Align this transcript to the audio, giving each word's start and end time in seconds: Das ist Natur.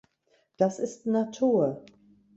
Das 0.57 0.79
ist 0.79 1.05
Natur. 1.05 1.85